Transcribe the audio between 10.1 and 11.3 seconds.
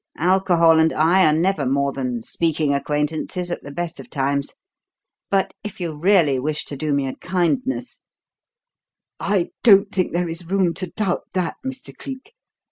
there is room to doubt